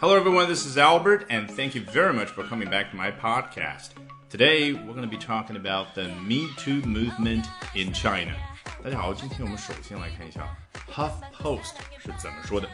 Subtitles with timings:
[0.00, 0.48] Hello, everyone.
[0.48, 3.90] This is Albert, and thank you very much for coming back to my podcast.
[4.28, 8.34] Today, we're going to be talking about the Me Too movement in China.
[8.82, 10.56] 大家好，今天我们首先来看一下
[10.92, 12.68] HuffPost 是怎么说的。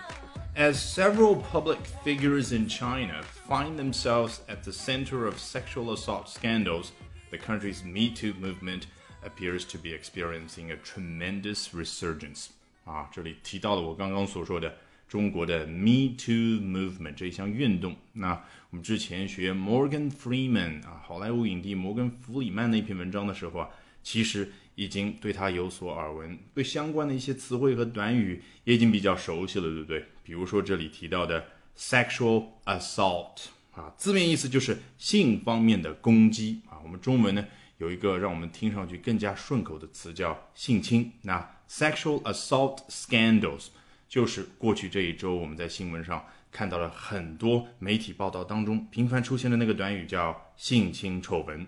[0.57, 6.91] As several public figures in China find themselves at the center of sexual assault scandals,
[7.31, 8.87] the country's Me Too movement
[9.23, 12.49] appears to be experiencing a tremendous resurgence.
[12.85, 14.75] 啊，这里提到了我刚刚所说的
[15.16, 17.96] 中国的 Me Too movement 这一项运动。
[18.12, 18.34] 那
[18.70, 23.70] 我们之前学 Morgan Freeman 啊，好莱坞影帝摩根·弗里曼那篇文章的时候啊，
[24.04, 30.04] 其实已经对他有所耳闻，对相关的一些词汇和短语也已经比较熟悉了，对不对？
[30.22, 31.46] 比如说这里提到的
[31.78, 36.76] sexual assault 啊，字面意思就是性方面的攻击啊。
[36.84, 37.46] 我们中文呢
[37.78, 41.10] 有一个让我们听上去更加顺口的词叫性侵。
[41.22, 43.68] 那 sexual assault scandals
[44.16, 51.68] 就是过去这一周我们在新闻上看到了很多媒体报道当中频繁出现的那个短语叫性侵丑闻。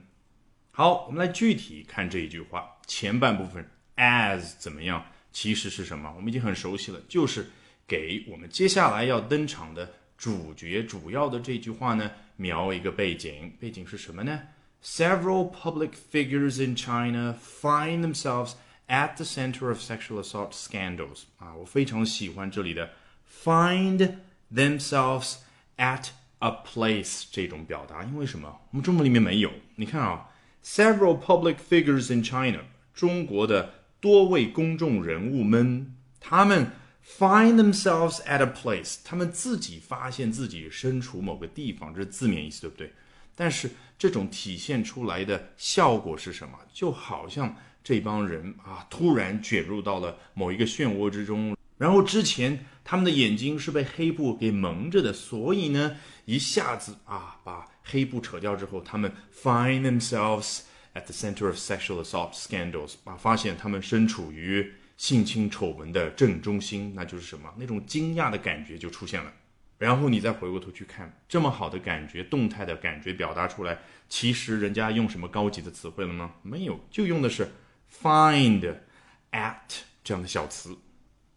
[0.71, 6.09] 好，我们来具体看这一句话前半部分 as 怎么样，其实是什么？
[6.16, 7.45] 我们已经很熟悉了，就是。
[7.86, 13.53] 给我们接下来要登场的主角主要的这句话呢，描一个背景。
[13.59, 14.41] 背景是什么呢
[14.81, 18.53] ？Several public figures in China find themselves
[18.88, 21.23] at the center of sexual assault scandals。
[21.38, 22.91] 啊，我非常喜欢这里的
[23.43, 24.17] find
[24.53, 25.35] themselves
[25.77, 28.61] at a place 这种表达，因为什么？
[28.71, 29.52] 我们中文里面没有。
[29.75, 30.30] 你看啊
[30.63, 32.61] ，several public figures in China，
[32.93, 36.71] 中国的多位公众人物们，他们。
[37.09, 42.91] Find themselves at a place，他们自己发现自己身处某个地方，这是字面意思，对不对？
[43.33, 46.59] 但是这种体现出来的效果是什么？
[46.73, 47.55] 就好像
[47.88, 60.63] 这帮人啊，突然卷入到了某一个漩涡之中，然后之前他们的眼睛是被黑布给蒙着的，所以呢，一下子啊，把黑布扯掉之后，他们 find themselves
[60.95, 64.73] at the center of sexual assault scandals，啊，发现他们身处于。
[64.98, 67.54] 性侵丑闻的正中心，那就是什么？
[67.55, 69.31] 那种惊讶的感觉就出现了。
[69.77, 73.77] 然后你再回过头去看，这么好的感觉，动态的感觉表达出来，
[74.09, 76.33] 其实人家用什么高级的词汇了吗？
[76.42, 77.48] 没有，就用的是
[78.02, 78.75] find
[79.31, 80.77] at 这样的小词。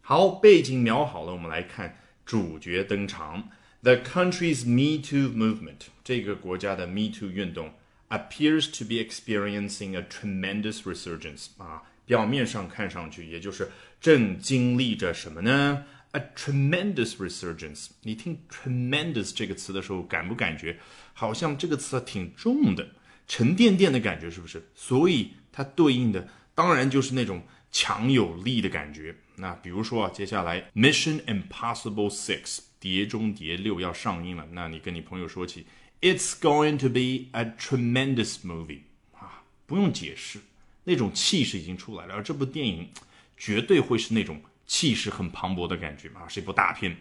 [0.01, 3.49] 好，背景描好了，我们来看主角登场。
[3.83, 7.73] The country's Me Too movement，这个国家的 Me Too 运动
[8.09, 11.83] appears to be experiencing a tremendous resurgence 啊。
[12.05, 13.71] 表面上看上去，也就是
[14.01, 17.87] 正经历着什么呢？A tremendous resurgence。
[18.01, 20.77] 你听 tremendous 这个词的时候，感不感觉
[21.13, 22.89] 好像这个词挺重的，
[23.27, 24.61] 沉甸甸的感觉，是不是？
[24.75, 29.15] 所以它对应的当然就是那种强有力的感觉。
[29.35, 35.65] 那比如说啊，接下来 Mission Impossible Six 碟中谍六要上映了，那你跟你朋友说起
[36.01, 38.81] ，It's going to be a tremendous movie
[39.13, 40.39] 啊，不用解释。
[40.83, 42.89] 那种气势已经出来了，而这部电影
[43.37, 46.97] 绝对会是那种气势很磅礴的感觉啊，是一部大片。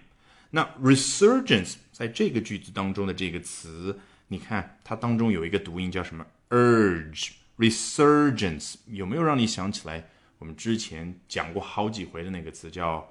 [0.50, 10.04] 那 resurgence 在这个句子当中的这个词，你看它当中有一个读音叫什么？urge resurgence 有没有让你想起来
[10.38, 13.06] 我们之前讲过好几回的那个词叫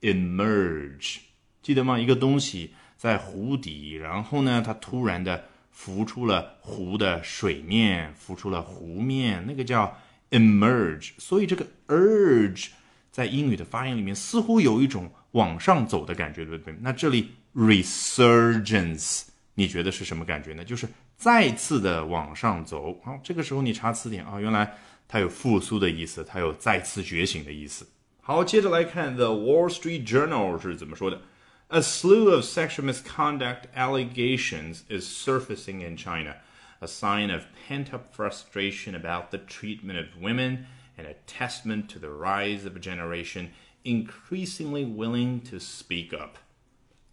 [0.00, 1.18] emerge？
[1.62, 1.98] 记得吗？
[1.98, 9.96] 一个东西在湖底，然后呢，它突然的浮出了湖的水面，浮出了湖面，那个叫。
[10.32, 12.68] emerge，所以这个 urge
[13.10, 16.74] 在英语的发音里面似乎有一种往上走的感觉，对不对？
[16.80, 20.64] 那这里 resurgence，你觉得是什么感觉呢？
[20.64, 20.88] 就是
[21.21, 22.99] 再次的往上走。
[23.03, 27.87] 好，这个时候你查词典啊，原来它有复苏的意思，它有再次觉醒的意思。
[28.21, 31.21] 好，接着来看 The Wall Street Journal 是怎么说的：
[31.69, 36.35] A slew of sexual misconduct allegations is surfacing in China
[36.79, 40.65] a sign of pent up frustration about the treatment of women
[40.97, 43.49] and a testament to the rise of a generation
[43.83, 46.37] increasingly willing to speak up.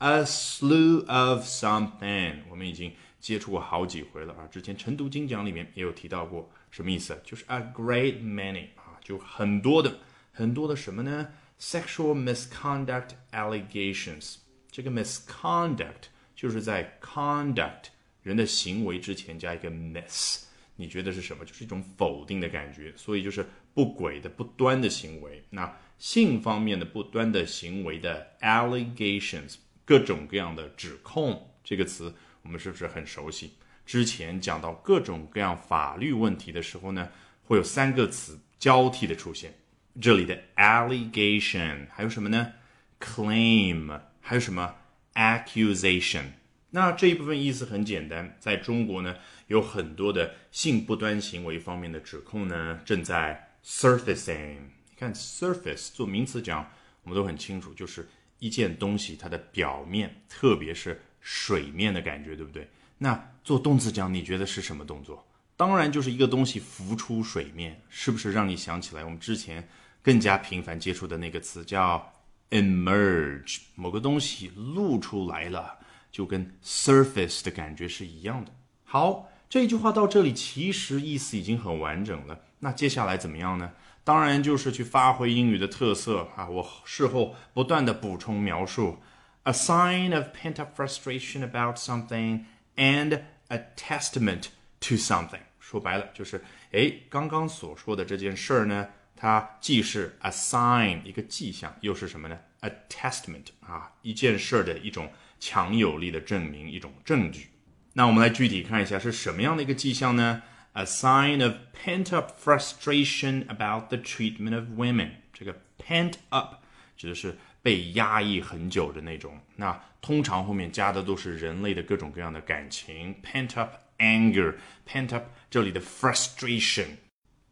[0.01, 4.48] A slew of something，我们已经 接触过好几回了啊。
[4.48, 7.19] 之前晨读精讲里面也有提到过，什么意思？
[7.24, 10.00] 就是 a great many 啊，就很多的
[10.31, 11.27] 很多的什么呢
[11.60, 14.38] ？Sexual misconduct allegations。
[14.71, 17.86] 这个 misconduct 就是在 conduct
[18.21, 20.45] 人的行为之前加一个 miss，
[20.75, 21.44] 你觉得是什么？
[21.44, 25.44] 就是一种否定的感觉，所以就是不轨的、不端的行为。
[25.50, 32.13] 那性方面的不端的行为的 allegations，各种各样的指控，这个词
[32.44, 33.54] 我们是不是很熟悉？
[33.86, 37.10] 之前讲到各种各样法律问题的时候呢，
[37.44, 39.54] 会有三个词交替的出现。
[40.00, 42.54] 这里的 allegation 还有什么呢
[43.00, 44.76] ？claim 还有什么
[45.16, 46.24] accusation。
[46.70, 49.16] 那这一部分意思很简单，在中国呢，
[49.48, 54.58] 有很多的性不端行为方面的指控呢，正在 surfacing。
[54.92, 56.70] 你看 surface 做名词讲，
[57.02, 58.08] 我们都很清楚，就是
[58.38, 62.68] 一件东西它的表面，特别是水面的感觉，对不对？
[62.98, 65.25] 那做动词讲，你觉得是什么动作？
[65.56, 69.68] 当然就是一个东西浮出水面，是不是让你想起来我们之前
[70.01, 72.13] 更加频繁接触的那个词叫
[72.51, 73.60] emerge？
[73.75, 75.77] 某个东西露出来了。
[76.12, 78.51] 就跟 surface 的感觉是一样的。
[78.83, 82.39] 好，这句话到这里其实意思已经很完整了。
[82.57, 83.71] 那接下来怎么样呢？
[84.04, 86.50] 当然就是去发挥英语的特色啊！
[86.50, 88.98] 我事后不断的补充描述
[89.43, 92.45] ，a sign of pent-up frustration about something
[92.77, 94.49] and a testament
[94.81, 95.41] to something。
[95.59, 96.43] 说白了就是，
[96.73, 102.39] 哎，刚刚所说的这件事儿呢，它既是 a sign 一个迹象，又是什么呢？
[102.61, 105.11] a testament 啊，一件事儿的一种。
[105.41, 107.51] 强有力的证明，一种证据。
[107.93, 110.43] 那我们来具体看一下是什么样的一个迹象呢？
[110.73, 115.11] A sign of pent up frustration about the treatment of women。
[115.35, 116.62] 这个 pent up
[116.97, 117.37] 指的是
[117.69, 119.39] 被压抑很久的那种。
[119.56, 126.87] 那通常后面加的都是人类的各种各样的感情，pent up anger，pent up 这里的 frustration。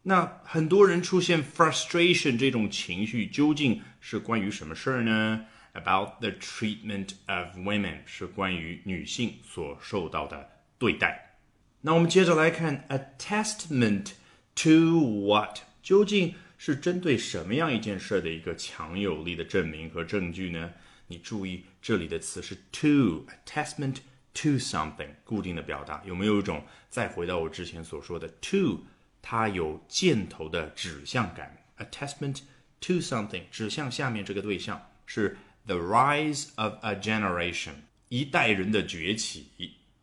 [0.03, 5.45] 那很多人出现 frustration 这种情绪，究竟是关于什么事儿呢？
[5.73, 10.47] about the treatment of women 是关于女性所受到的
[10.77, 11.37] 对待。
[11.81, 14.11] 那我们接着来看 a testament
[14.55, 20.72] to what 究竟 是针对什么样一件事的一个强有力的证明和证据呢？
[21.06, 23.96] 你注意这里的词是 to，a testament
[24.34, 28.84] to something，固定的表达有没有一种再回到我之前所说的 to，
[29.22, 32.40] 它有箭头的指向感？a testament
[32.80, 35.38] to something 指向下面这个对象是。
[35.66, 37.74] The rise of a generation，
[38.08, 39.50] 一代人的崛起。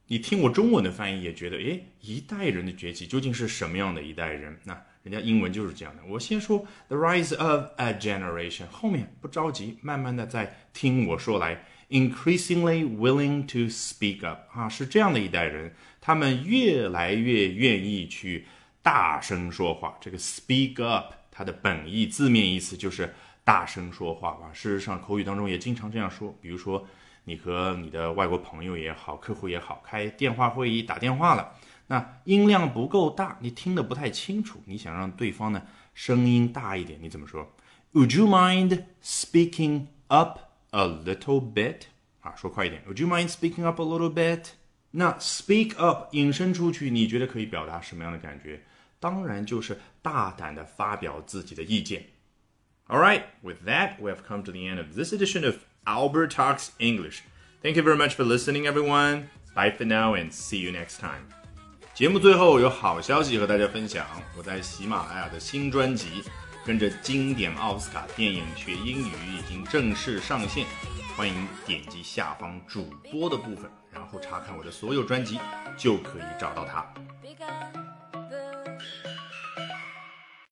[0.08, 4.60] 你听我中文的翻译也觉得，诶，一代人的崛起究竟是什么样的一代人？
[4.64, 6.04] 那人家英文就是这样的。
[6.08, 11.66] 我先说 the rise of a generation，后面不着急，慢慢的再听我说来。
[11.90, 18.46] Increasingly willing to speak up，啊，是这样的一代人，他们越来越愿意去
[18.82, 19.98] 大声说话。
[20.02, 23.14] 这个 speak up，它的本意字面意思就是。
[23.46, 24.50] 大声说话吧。
[24.52, 26.36] 事实上，口语当中也经常这样说。
[26.42, 26.84] 比如说，
[27.26, 31.54] 你和你的外国朋友也好，客户也好，开电话会议打电话了，
[31.88, 34.62] 那音量不够大，你听得不太清楚。
[34.66, 35.62] 你想让对方呢
[35.94, 37.52] 声音大一点，你怎么说
[37.94, 40.40] ？Would you mind speaking up
[40.70, 41.82] a little bit？
[42.22, 42.84] 啊，说快一点。
[42.88, 44.50] Would you mind speaking up a little bit？
[44.92, 48.64] 那 speak up 引申出去，你觉得可以表达什么样的感觉？
[49.00, 52.06] 当然就是大胆的发表自己的意见。
[52.88, 55.56] All right, with that, we have come to the end of this edition of
[55.86, 57.22] Albert Talks English.
[57.62, 59.30] Thank you very much for listening, everyone.
[59.56, 61.28] Bye for now and see you next time.
[61.94, 64.06] 节目最后有好消息和大家分享，
[64.38, 66.22] 我在喜马拉雅的新专辑
[66.66, 70.66] 《跟着经典奥斯卡电影学英语》已经正式上线，
[71.16, 75.40] 欢迎点击下方主播的部分，然后查看我的所有专辑，
[75.78, 76.86] 就可以找到它。